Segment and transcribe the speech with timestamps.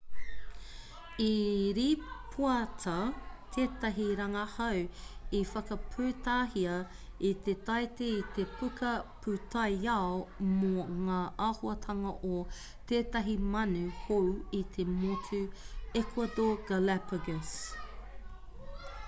[1.23, 1.25] i
[1.77, 2.93] rīpoata
[3.57, 4.77] tētahi rangahau
[5.39, 6.77] i whakaputahia
[7.31, 8.93] i te taite i te puka
[9.25, 11.17] pūtaiao mō ngā
[11.49, 12.39] āhuatanga o
[12.93, 14.27] tētahi manu hou
[14.61, 15.43] i te motu
[16.03, 17.53] ecuador galapagos